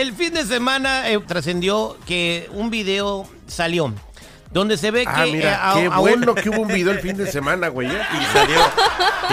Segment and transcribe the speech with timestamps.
[0.00, 3.92] el fin de semana eh, trascendió que un video salió
[4.52, 6.68] donde se ve Ah, que mira, eh, a- qué a un- bueno que hubo un
[6.68, 7.88] video el fin de semana, güey.
[7.88, 7.98] ¿eh?
[8.20, 8.58] Y salió.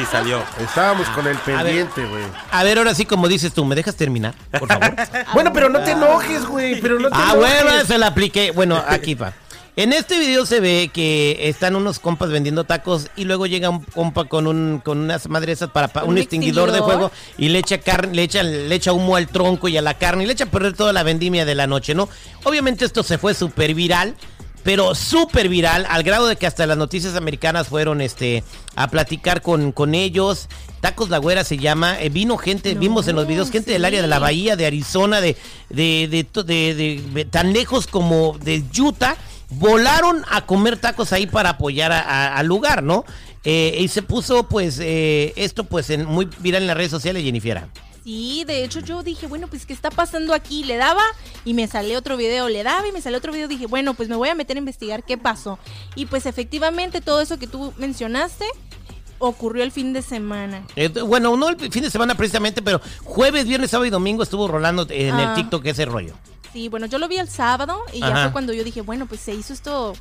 [0.02, 0.44] Y salió.
[0.59, 2.23] Estábamos con el pendiente, güey.
[2.52, 4.95] A ver, ahora sí, como dices tú, ¿me dejas terminar, por favor?
[5.34, 6.81] Bueno, pero no te enojes, güey.
[6.81, 7.64] Pero no te ah, enojes.
[7.64, 8.52] bueno, se la apliqué.
[8.52, 9.34] Bueno, aquí va.
[9.76, 13.80] En este video se ve que están unos compas vendiendo tacos y luego llega un
[13.84, 17.58] compa con un con unas madresas para, pa- un, ¿Un extinguidor, de fuego y le
[17.58, 20.34] echa carne, le echa le echa humo al tronco y a la carne y le
[20.34, 22.08] echa a perder toda la vendimia de la noche, ¿no?
[22.44, 24.16] Obviamente esto se fue súper viral.
[24.64, 28.45] Pero súper viral, al grado de que hasta las noticias americanas fueron este
[28.78, 30.48] a platicar con, con ellos.
[30.80, 32.00] Tacos La Güera se llama.
[32.00, 34.66] eh, vino gente, No, vimos en los videos, gente del área de la bahía, de
[34.66, 35.36] Arizona, de,
[35.69, 39.17] de, de, de- de- de- tan lejos como de Utah.
[39.58, 43.06] Volaron a comer tacos ahí para apoyar a- a- al lugar, ¿no?
[43.44, 47.23] Eh, y se puso, pues, eh, esto, pues, en, muy viral en las redes sociales,
[47.23, 47.64] Jennifer.
[48.04, 50.64] Sí, de hecho yo dije, bueno, pues ¿qué está pasando aquí?
[50.66, 51.02] Le daba
[51.46, 53.48] y me salió otro video, le daba y me salió otro video.
[53.48, 55.58] Dije, bueno, pues me voy a meter a investigar qué pasó.
[55.96, 58.46] Y pues efectivamente todo eso que tú mencionaste
[59.20, 60.66] ocurrió el fin de semana.
[60.76, 64.50] Eh, bueno, no el fin de semana precisamente, pero jueves, viernes, sábado y domingo estuvo
[64.50, 65.34] rolando en el Ah.
[65.36, 66.14] TikTok ese rollo.
[66.54, 68.23] Sí, bueno, yo lo vi el sábado y ya Ajá.
[68.26, 69.94] fue cuando yo dije, bueno, pues se hizo esto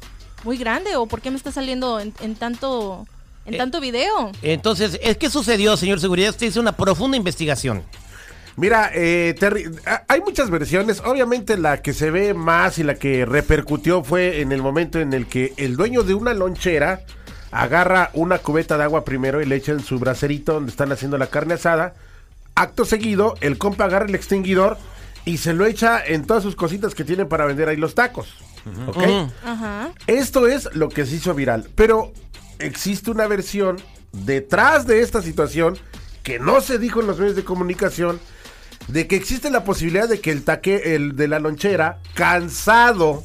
[0.45, 3.07] muy grande o por qué me está saliendo en, en tanto
[3.47, 4.31] en Eh, tanto video.
[4.43, 6.31] Entonces, ¿es ¿qué sucedió, señor Seguridad?
[6.31, 7.83] Usted hizo una profunda investigación.
[8.57, 11.01] Mira, eh, Terry, a- hay muchas versiones.
[11.01, 15.15] Obviamente la que se ve más y la que repercutió fue en el momento en
[15.15, 17.01] el que el dueño de una lonchera
[17.51, 21.17] agarra una cubeta de agua primero y le echa en su bracerito donde están haciendo
[21.19, 21.95] la carne asada.
[22.55, 24.77] Acto seguido, el compa agarra el extinguidor
[25.25, 28.35] y se lo echa en todas sus cositas que tiene para vender ahí los tacos.
[28.87, 29.03] ¿Ok?
[29.45, 29.93] Ajá.
[30.07, 32.13] Esto es lo que se hizo viral, pero
[32.59, 33.77] existe una versión
[34.13, 35.79] detrás de esta situación
[36.23, 38.21] que no se dijo en los medios de comunicación
[38.89, 43.25] de que existe la posibilidad de que el taque el de la lonchera cansado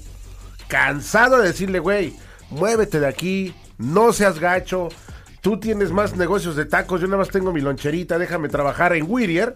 [0.67, 2.13] cansado de decirle, güey,
[2.49, 4.89] muévete de aquí, no seas gacho,
[5.41, 9.05] tú tienes más negocios de tacos, yo nada más tengo mi loncherita, déjame trabajar en
[9.07, 9.55] Whittier.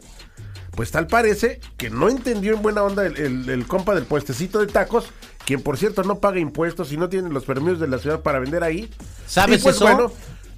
[0.76, 4.60] Pues tal parece que no entendió en buena onda el, el- el compa del puestecito
[4.60, 5.06] de tacos,
[5.46, 8.40] quien por cierto no paga impuestos y no tiene los permisos de la ciudad para
[8.40, 8.90] vender ahí.
[9.28, 9.86] ¿Sabes Y pues eso?
[9.86, 10.12] bueno,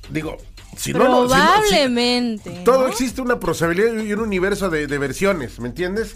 [0.09, 0.37] digo,
[0.77, 2.61] si no, no, si no- si- Probablemente.
[2.63, 6.15] todo existe una posibilidad y un universo de, de versiones, ¿me entiendes?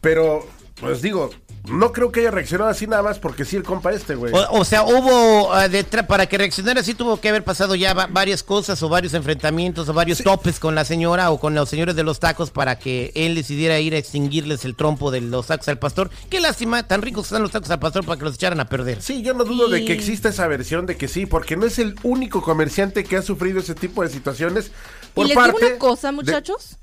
[0.00, 0.46] Pero,
[0.80, 1.30] pues digo,
[1.68, 4.32] no creo que haya reaccionado así nada más porque sí el compa este, güey.
[4.34, 8.06] O, o sea, hubo detrás, para que reaccionara así tuvo que haber pasado ya va-
[8.06, 11.96] varias cosas o varios enfrentamientos o varios topes con la señora o con los señores
[11.96, 15.68] de los tacos para que él decidiera ir a extinguirles el trompo de los tacos
[15.68, 16.10] al pastor.
[16.28, 19.00] Qué lástima, tan ricos están los tacos al pastor para que los echaran a perder.
[19.00, 21.78] Sí, yo no dudo de que exista esa versión de que sí, porque no es
[21.78, 24.70] el único comerciante que ha sufrido ese tipo de situaciones.
[25.14, 26.78] Por y les parte digo una cosa, de- muchachos.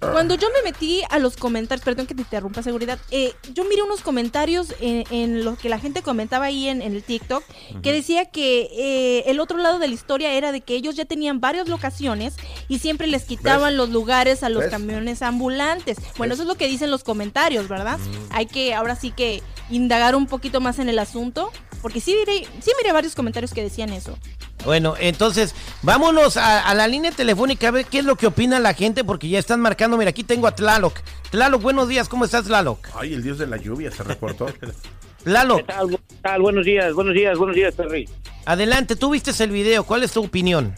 [0.00, 3.82] Cuando yo me metí a los comentarios, perdón que te interrumpa seguridad, eh, yo miré
[3.82, 7.44] unos comentarios en, en lo que la gente comentaba ahí en, en el TikTok,
[7.80, 11.04] que decía que eh, el otro lado de la historia era de que ellos ya
[11.04, 12.34] tenían varias locaciones
[12.66, 13.76] y siempre les quitaban ¿Ves?
[13.76, 14.70] los lugares a los ¿Ves?
[14.72, 15.96] camiones ambulantes.
[16.18, 16.40] Bueno, ¿Ves?
[16.40, 18.00] eso es lo que dicen los comentarios, ¿verdad?
[18.30, 22.48] Hay que ahora sí que indagar un poquito más en el asunto, porque sí miré,
[22.60, 24.18] sí miré varios comentarios que decían eso.
[24.64, 28.60] Bueno, entonces vámonos a, a la línea telefónica a ver qué es lo que opina
[28.60, 29.96] la gente porque ya están marcando.
[29.96, 30.98] Mira, aquí tengo a Tlaloc.
[31.30, 32.78] Tlaloc, buenos días, ¿cómo estás, Tlaloc?
[32.94, 34.46] Ay, el dios de la lluvia se reportó.
[35.24, 35.90] Tlaloc, ¿Qué tal?
[35.90, 36.42] ¿Qué tal?
[36.42, 38.08] Buenos días, buenos días, buenos días, Terry.
[38.44, 40.74] adelante, tú viste el video, ¿cuál es tu opinión?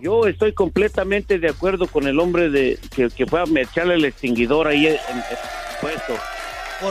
[0.00, 4.04] Yo estoy completamente de acuerdo con el hombre de que, que fue a echarle el
[4.04, 5.24] extinguidor ahí en en el
[5.80, 6.14] puesto.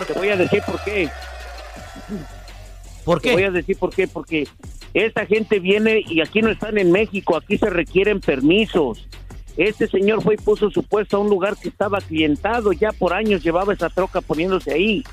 [0.07, 1.09] Te voy a decir por qué.
[3.03, 3.47] ¿Por Te voy qué?
[3.47, 4.07] a decir por qué.
[4.07, 4.47] Porque
[4.93, 9.07] esta gente viene y aquí no están en México, aquí se requieren permisos.
[9.57, 13.13] Este señor fue y puso su puesto a un lugar que estaba clientado, ya por
[13.13, 15.03] años llevaba esa troca poniéndose ahí.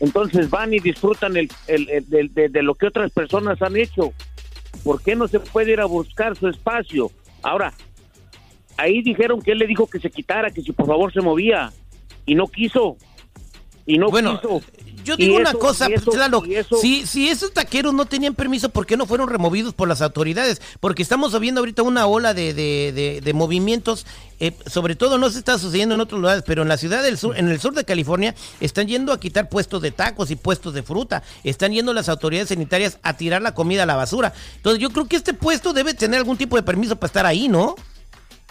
[0.00, 3.76] Entonces van y disfrutan el, el- el- de, de- de lo que otras personas han
[3.76, 4.12] hecho.
[4.84, 7.10] ¿Por qué no se puede ir a buscar su espacio?
[7.42, 7.72] Ahora,
[8.76, 11.70] ahí dijeron que él le dijo que se quitara, que si por favor se movía.
[12.24, 12.96] Y no quiso.
[13.86, 14.62] Y no Bueno, quiso.
[15.10, 16.10] Yo digo una cosa, eso-
[16.46, 20.02] eso- si, si esos taqueros no tenían permiso, ¿por qué no fueron removidos por las
[20.02, 20.60] autoridades?
[20.80, 24.06] Porque estamos viendo ahorita una ola de, de- de- de movimientos,
[24.40, 27.18] eh, sobre todo no se está sucediendo en otros lugares, pero en la ciudad del
[27.18, 30.72] sur, en el sur de California, están yendo a quitar puestos de tacos y puestos
[30.74, 34.32] de fruta, están yendo las autoridades sanitarias a tirar la comida a la basura.
[34.56, 37.48] Entonces yo creo que este puesto debe tener algún tipo de permiso para estar ahí,
[37.48, 37.74] ¿no?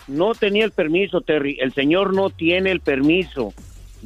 [0.08, 1.58] No tenía el permiso, Terry.
[1.60, 3.54] El señor no tiene el permiso.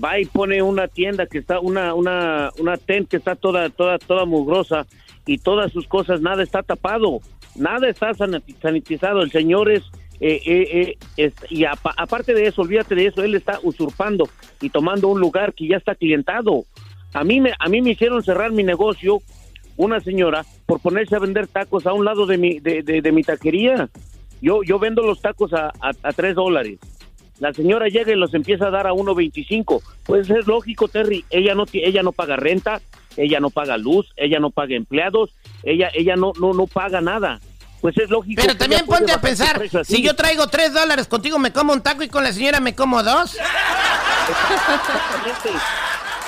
[0.01, 3.99] Va y pone una tienda que está, una, una, una tent que está toda, toda,
[3.99, 4.85] toda mugrosa
[5.25, 7.19] y todas sus cosas, nada está tapado,
[7.55, 9.21] nada está sanitizado.
[9.21, 9.83] El señor es,
[10.19, 14.27] eh, eh, eh, es- y apa- aparte de eso, olvídate de eso, él está usurpando
[14.61, 16.63] y tomando un lugar que ya está clientado.
[17.13, 19.19] A mí me, a mí me hicieron cerrar mi negocio
[19.77, 23.21] una señora por ponerse a vender tacos a un lado de mi, de, de- mi
[23.23, 23.89] taquería.
[24.41, 26.79] Yo, yo vendo los tacos a, a, a tres dólares.
[27.43, 29.81] La señora llega y los empieza a dar a 1.25.
[30.05, 31.25] Pues es lógico, Terry.
[31.29, 32.81] Ella no, ella no paga renta,
[33.17, 35.31] ella no paga luz, ella no paga empleados,
[35.61, 37.41] ella, ella no, no, no paga nada.
[37.81, 38.41] Pues es lógico.
[38.41, 42.01] Pero también ponte a pensar, si yo traigo tres dólares contigo me como un taco
[42.03, 43.35] y con la señora me como dos.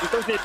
[0.01, 0.41] Entonces,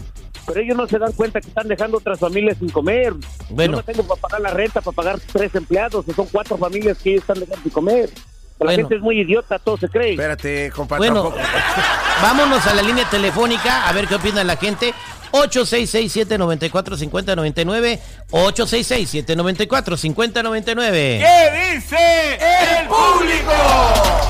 [0.47, 3.13] Pero ellos no se dan cuenta que están dejando otras familias sin comer.
[3.51, 3.73] Bueno.
[3.73, 6.99] Yo no tengo para pagar la renta, para pagar tres empleados, que son cuatro familias
[6.99, 8.11] que ellos están dejando sin comer.
[8.59, 8.77] La Bueno.
[8.79, 10.13] gente es muy idiota, todo se cree.
[10.13, 11.43] Espérate, compa, Bueno, tampoco.
[12.23, 14.95] vámonos a la línea telefónica a ver qué opina la gente.
[15.33, 17.99] 866-794-5099.
[18.31, 20.93] 866-794-5099.
[20.93, 22.39] ¿Qué dice
[22.81, 23.53] el público?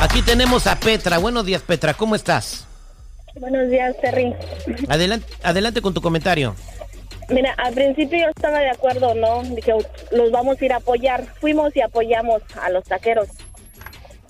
[0.00, 1.18] Aquí tenemos a Petra.
[1.18, 1.94] Buenos días, Petra.
[1.94, 2.66] ¿Cómo estás?
[3.38, 4.34] Buenos días, Terry.
[4.88, 6.54] Adelante, adelante con tu comentario.
[7.28, 9.42] Mira, al principio yo estaba de acuerdo, ¿no?
[9.42, 9.72] Dije,
[10.12, 11.24] los vamos a ir a apoyar.
[11.40, 13.28] Fuimos y apoyamos a los taqueros.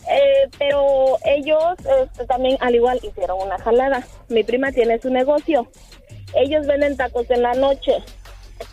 [0.09, 4.07] Eh, pero ellos este, también, al igual, hicieron una jalada.
[4.29, 5.69] Mi prima tiene su negocio.
[6.35, 7.93] Ellos venden tacos en la noche.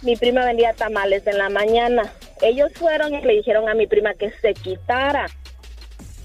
[0.02, 2.12] Mi prima vendía tamales en la mañana.
[2.42, 5.28] Ellos fueron y le dijeron a mi prima que se quitara.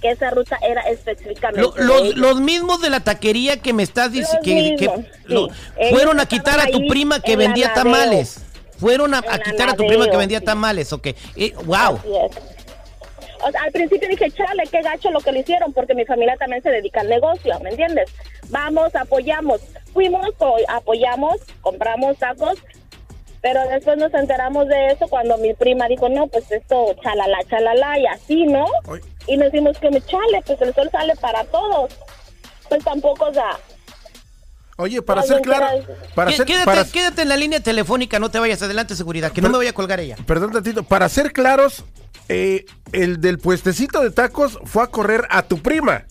[0.01, 1.61] Que esa ruta era específicamente.
[1.61, 5.07] Lo- los, los mismos de la taquería que me estás diciendo que, que sí.
[5.27, 5.49] lo-
[5.91, 8.41] fueron a quitar a tu prima que en vendía tamales.
[8.79, 10.45] Fueron a, a quitar a tu prima que vendía sí.
[10.45, 11.09] tamales, ok.
[11.35, 11.97] Eh, wow.
[11.97, 12.37] Así es.
[13.41, 16.37] O sea, al principio dije, chale, qué gacho lo que le hicieron, porque mi familia
[16.39, 18.11] también se dedica al negocio, ¿me entiendes?
[18.51, 19.61] Vamos, apoyamos.
[19.93, 20.27] Fuimos,
[20.69, 22.59] apoyamos, compramos tacos,
[23.41, 27.99] pero después nos enteramos de eso cuando mi prima dijo, no, pues esto, chalala, chalala,
[27.99, 28.67] y así, ¿no?
[28.93, 29.01] Ay.
[29.29, 31.93] Y nos dimos que, chale, pues el sol sale para todos.
[32.69, 33.59] Pues tampoco, o sea,
[34.81, 38.31] Oye, para ser claro, quédate- para ser, quédate, para- quédate en la línea telefónica, no
[38.31, 40.17] te vayas adelante, seguridad, que no Pero- me vaya a colgar ella.
[40.25, 41.85] perdón tantito, para ser claros,
[42.29, 46.05] eh, el del puestecito de tacos fue a correr a tu prima.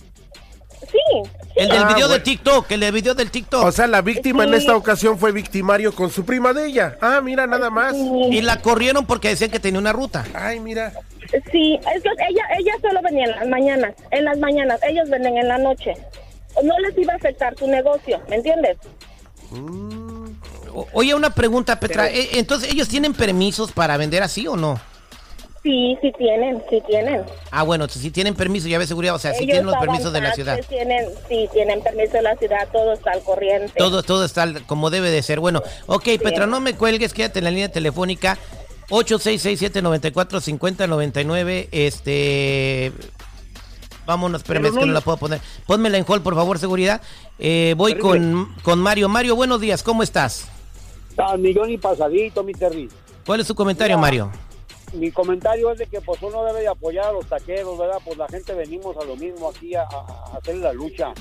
[0.91, 1.29] Sí.
[1.55, 2.19] El del Ah, video de.
[2.19, 3.63] TikTok, el del video del TikTok.
[3.65, 6.97] O sea, la víctima en esta ocasión fue victimario con su prima de ella.
[7.01, 7.95] Ah, mira, nada más.
[7.95, 10.25] y la corrieron porque decían que tenía una ruta.
[10.33, 10.93] Ay, mira.
[11.51, 15.37] Sí, es que ella, ella solo venía en las mañanas, en las mañanas, ellos venden
[15.37, 15.93] en la noche.
[16.63, 18.77] No les iba a afectar su negocio, ¿me entiendes?
[20.73, 22.07] O- Oye, una pregunta, Petra.
[22.09, 24.79] eh, Entonces, ¿ellos tienen permisos para vender así o no?
[25.63, 27.23] Sí, sí tienen, sí tienen.
[27.51, 30.21] Ah, bueno, si tienen permiso, ya ves seguridad, o sea, si tienen los permisos de
[30.21, 30.59] la ciudad.
[30.69, 33.73] Tienen, sí, tienen permiso de la ciudad, todo está al corriente.
[33.77, 35.39] Todo, todo está al- como debe de ser.
[35.39, 38.37] Bueno, ok, Petra, no me cuelgues, quédate en la línea telefónica
[38.89, 41.67] 8667-945099.
[41.71, 42.91] Este.
[44.05, 45.41] Vámonos, espérame, Pero es que no la puedo poner.
[45.65, 47.01] Pónmela en hold, por favor, seguridad.
[47.39, 49.09] Eh, voy con, con Mario.
[49.09, 50.47] Mario, buenos días, ¿cómo estás?
[51.17, 52.89] Al millón y pasadito, mi Terry.
[53.25, 54.01] ¿Cuál es su comentario, Mira.
[54.01, 54.31] Mario?
[54.97, 57.99] Mi comentario es de que pues uno debe de apoyar a los taqueros, ¿verdad?
[58.03, 59.83] Pues la gente venimos a lo mismo aquí a,
[60.35, 61.13] hacer la lucha.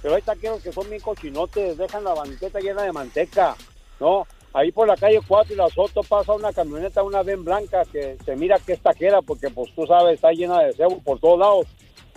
[0.00, 3.56] Pero hay taqueros que son bien cochinotes, dejan la banqueta llena de manteca,
[3.98, 4.24] ¿no?
[4.52, 8.16] Ahí por la calle 4 y la Soto pasa una camioneta, una ven blanca que
[8.24, 11.40] se mira que es taquera porque pues tú sabes, está llena de cebo por todos
[11.40, 11.66] lados.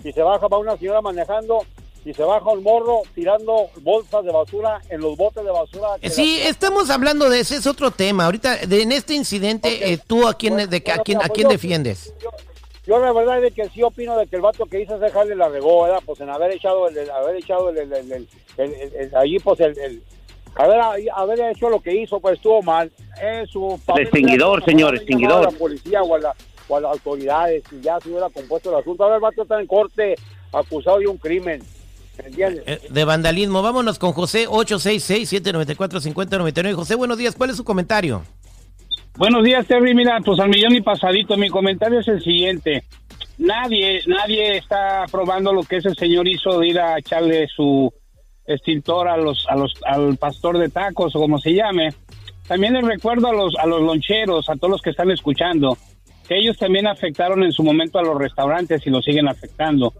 [0.04, 1.66] Y se baja, va una señora manejando
[2.04, 5.90] y se baja un morro tirando bolsas de basura en los botes de basura.
[6.10, 8.26] Sí, la- estamos hablando de ese, es otro tema.
[8.26, 11.22] Ahorita, de- en este incidente, eh, ¿tú a quién, Bueno, de, a bueno, quién, a
[11.22, 12.14] pues quién yo- defiendes?
[12.22, 12.30] Yo,
[12.88, 15.12] yo la verdad es de que sí opino de que el vato que hizo ese
[15.12, 16.00] jale la regó, ¿verdad?
[16.06, 18.28] Pues en haber echado el, el- haber echado el, el, el- el-
[18.58, 20.04] el- el- el- allí pues el, el-
[20.56, 20.80] haber,
[21.16, 22.92] haber hecho lo que hizo pues estuvo mal.
[23.22, 25.46] Es su papel extinguidor, era señor, extinguidor.
[25.48, 26.36] A la policía o a, la-
[26.68, 29.04] o a las autoridades y ya se hubiera compuesto el asunto.
[29.04, 30.16] Ahora el vato está en corte
[30.52, 31.62] acusado de un crimen.
[32.38, 33.62] Eh, de vandalismo.
[33.62, 36.74] Vámonos con José 866-794-5099.
[36.74, 37.36] José, buenos días.
[37.36, 38.24] ¿Cuál es su comentario?
[39.18, 39.94] Buenos días, Terry.
[39.94, 41.38] Mira, pues al millón y pasadito.
[41.38, 42.84] Mi comentario es el siguiente.
[43.38, 47.92] Nadie, nadie está aprobando lo que ese señor hizo de ir a echarle su
[48.46, 51.90] extintor a los, a los, al pastor de tacos o como se llame.
[52.48, 55.78] También les recuerdo a los, a los loncheros, a todos los que están escuchando,
[56.28, 59.94] que ellos también afectaron en su momento a los restaurantes y lo siguen afectando.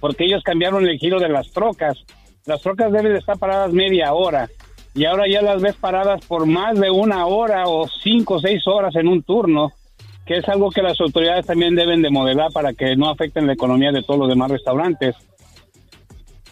[0.00, 1.98] Porque ellos cambiaron el giro de las trocas.
[2.46, 4.48] Las trocas deben de estar paradas media hora
[4.94, 8.66] y ahora ya las ves paradas por más de una hora o cinco o seis
[8.66, 9.72] horas en un turno,
[10.26, 13.52] que es algo que las autoridades también deben de modelar para que no afecten la
[13.52, 15.14] economía de todos los demás restaurantes.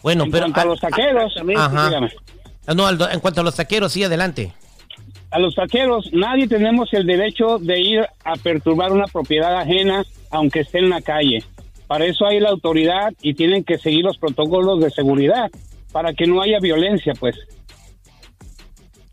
[0.03, 0.45] Bueno, en pero...
[0.45, 1.91] cuanto a los taqueros, Ajá.
[2.67, 4.53] Ah, No, en cuanto a los taqueros, sí, adelante.
[5.31, 10.61] a los taqueros nadie tenemos el derecho de ir a perturbar una propiedad ajena aunque
[10.61, 11.43] esté en la calle.
[11.89, 15.51] Para eso hay la autoridad y tienen que seguir los protocolos de seguridad
[15.91, 17.35] para que no haya violencia, pues.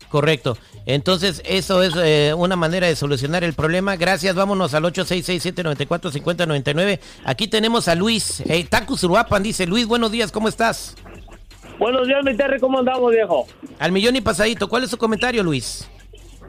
[0.08, 0.56] Correcto.
[0.84, 3.96] Entonces, eso es eh, una manera de solucionar el problema.
[3.96, 4.36] Gracias.
[4.36, 7.00] Vámonos al 866-794-5099.
[7.24, 8.44] Aquí tenemos a Luis.
[8.46, 10.94] Eh, Tacus Uruapan dice, Luis, buenos días, ¿cómo estás?
[11.78, 13.46] Buenos días, mi Terry, ¿cómo andamos, viejo?
[13.78, 14.66] Al millón y pasadito.
[14.68, 15.86] ¿Cuál es su comentario, Luis?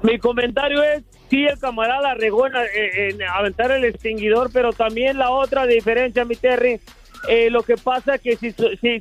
[0.04, 5.32] Mi comentario es, sí, el camarada regó en, en aventar el extinguidor, pero también la
[5.32, 6.80] otra diferencia, mi Terry,
[7.28, 9.00] eh, lo que pasa que si, si, si,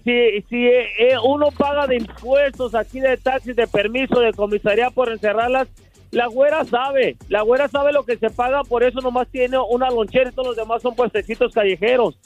[0.49, 5.68] si eh, uno paga de impuestos aquí de taxis, de permiso, de comisaría por encerrarlas,
[6.12, 9.90] la güera sabe, la güera sabe lo que se paga, por eso nomás tiene una
[9.90, 12.16] lonchera y todos los demás son puestecitos callejeros.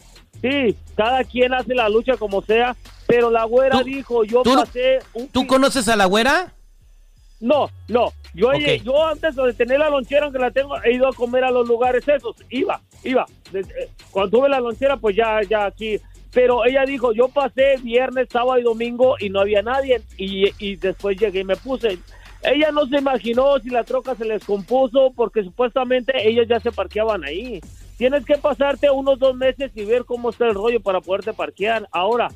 [0.40, 2.76] Sí, cada quien hace la lucha como sea,
[3.06, 6.54] pero la güera ¿Tú- dijo, yo pasé un ¿Tú conoces a la güera?
[7.40, 8.12] No, no.
[8.34, 8.82] Yo, Ok.
[8.84, 11.66] yo antes de tener la lonchera, aunque la tengo, he ido a comer a los
[11.66, 12.36] lugares esos.
[12.48, 13.26] Iba, iba.
[13.52, 15.98] Eh, Cuando tuve la lonchera, pues ya, ya aquí.
[16.32, 20.00] Pero ella dijo, yo pasé viernes, sábado y domingo y no había nadie.
[20.16, 21.98] Y, y después llegué y me puse.
[22.42, 26.70] Ella no se imaginó si la troca se les compuso porque supuestamente ellos ya se
[26.70, 27.60] parqueaban ahí.
[27.98, 31.86] Tienes que pasarte unos dos meses y ver cómo está el rollo para poderte parquear.
[31.92, 32.28] Ahora,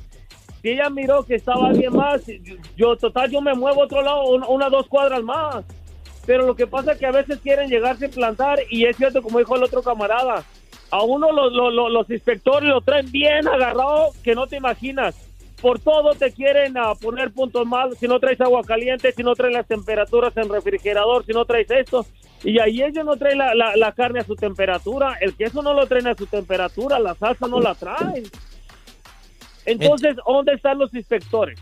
[0.65, 4.01] si ella miró que estaba alguien más, yo, yo, total, yo me muevo a otro
[4.01, 5.63] lado, una, una, dos cuadras más.
[6.25, 9.21] Pero lo que pasa es que a veces quieren llegarse a plantar y es cierto,
[9.21, 10.43] como dijo el otro camarada,
[10.89, 15.13] a uno los, los, los- inspectores lo traen bien agarrado que no te imaginas.
[15.61, 19.35] Por todo te quieren a poner puntos malos, si no traes agua caliente, si no
[19.35, 22.07] traes las temperaturas en refrigerador, si no traes esto.
[22.43, 25.75] Y ahí ellos no traen la, la, la carne a su temperatura, el queso no
[25.75, 28.23] lo traen a su temperatura, la salsa no la traen.
[29.65, 31.59] Entonces, ¿dónde están los inspectores?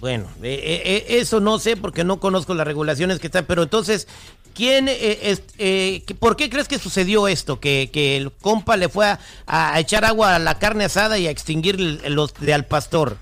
[0.00, 3.62] Bueno, eh, eh, eh, eso no sé porque no conozco las regulaciones que están, pero
[3.62, 4.06] entonces,
[4.54, 7.58] ¿quién, eh, es- eh, ¿por qué crees que sucedió esto?
[7.60, 11.26] Que, que el compa le fue a, a echar agua a la carne asada y
[11.26, 11.80] a extinguir
[12.10, 13.16] los de al pastor.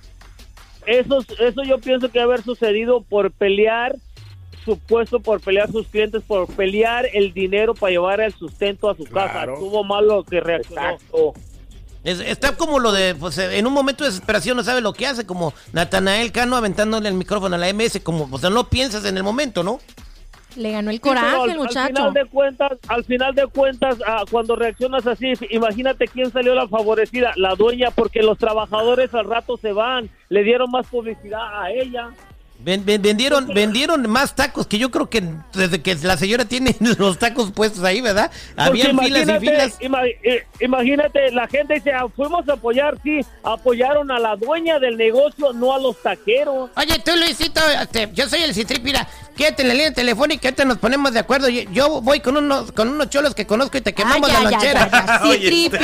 [0.87, 3.95] Eso, eso yo pienso que haber sucedido por pelear
[4.65, 9.05] supuesto por pelear sus clientes, por pelear el dinero para llevar el sustento a su
[9.05, 9.47] casa.
[9.59, 10.99] Tuvo malo que reaccionó.
[12.05, 14.93] Es- está como lo de, pues eh, en un momento de desesperación no sabe lo
[14.93, 18.69] que hace, como Natanael Cano aventándole el micrófono a la MS, como, o sea, no
[18.69, 19.79] piensas en el momento, ¿no?
[20.57, 21.81] Le ganó el Sí, coraje al- el muchacho.
[21.81, 26.55] Al final de cuentas, al final de cuentas, ah, cuando reaccionas así, imagínate quién salió
[26.55, 31.41] la favorecida, la dueña, porque los trabajadores al rato se van, le dieron más publicidad
[31.63, 32.11] a ella.
[32.65, 36.77] Ven- ven- vendieron, vendieron más tacos que yo creo que desde que la señora tiene
[36.99, 38.31] los tacos puestos ahí, ¿verdad?
[38.57, 39.81] Habían Porque filas y imagínate, filas.
[39.81, 44.79] ima- eh, imagínate, la gente dice, "Ah, fuimos a apoyar, sí, apoyaron a la dueña
[44.79, 46.71] del negocio, no a los taqueros.
[46.77, 50.79] Oye, tú Luisito, este, yo soy el Citripira, quédate en la línea telefónica, ahorita nos
[50.79, 51.49] ponemos de acuerdo.
[51.49, 54.35] Yo, yo voy con unos, con unos cholos que conozco y te Ah, quemamos ya,
[54.41, 54.91] la ya, lonchera.
[54.91, 55.21] ya, ya.
[55.33, 55.81] Sí, tripio,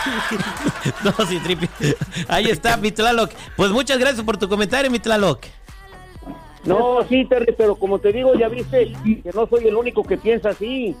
[0.84, 0.94] ya.
[1.18, 1.68] no, Citripia.
[2.28, 3.30] Ahí está, mi Tlaloc.
[3.56, 5.44] Pues muchas gracias por tu comentario, mi Tlaloc.
[6.64, 10.18] No, sí, Terry, pero como te digo, ya viste que no soy el único que
[10.18, 10.94] piensa así.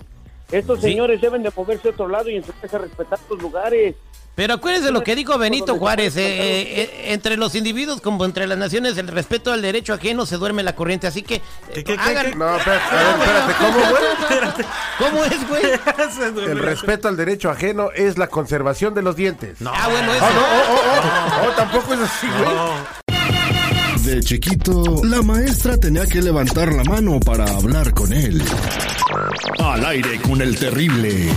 [0.50, 0.88] Estos Sí.
[0.90, 3.94] señores deben de moverse a otro lado y empezar a respetar sus lugares.
[4.40, 8.46] Pero acuérdense lo que dijo Benito Juárez, eh, eh, eh, entre los individuos como entre
[8.46, 11.42] las naciones, el respeto al derecho ajeno se duerme la corriente, así que...
[11.74, 12.36] ¿Qué, qué, qué, hagan- qué?
[12.36, 14.64] No, espérate, a ver, espérate, ¿cómo, güey?
[14.98, 16.46] ¿Cómo es, güey?
[16.50, 19.58] El respeto al derecho ajeno es la conservación de los dientes.
[19.62, 20.24] Ah, bueno, eso.
[20.24, 22.54] Ah, no, oh, oh, oh, oh, tampoco es así, güey.
[22.54, 24.04] No.
[24.10, 28.42] De chiquito, la maestra tenía que levantar la mano para hablar con él.
[29.58, 31.28] Al aire con el terrible.